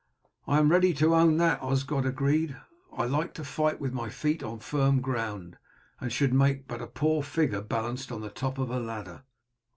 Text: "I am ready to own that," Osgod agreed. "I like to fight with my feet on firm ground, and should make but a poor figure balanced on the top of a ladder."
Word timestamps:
"I 0.47 0.57
am 0.57 0.71
ready 0.71 0.95
to 0.95 1.13
own 1.13 1.37
that," 1.37 1.61
Osgod 1.61 2.07
agreed. 2.07 2.57
"I 2.91 3.05
like 3.05 3.35
to 3.35 3.43
fight 3.43 3.79
with 3.79 3.93
my 3.93 4.09
feet 4.09 4.41
on 4.41 4.57
firm 4.57 4.99
ground, 4.99 5.59
and 5.99 6.11
should 6.11 6.33
make 6.33 6.67
but 6.67 6.81
a 6.81 6.87
poor 6.87 7.21
figure 7.21 7.61
balanced 7.61 8.11
on 8.11 8.21
the 8.21 8.31
top 8.31 8.57
of 8.57 8.71
a 8.71 8.79
ladder." 8.79 9.21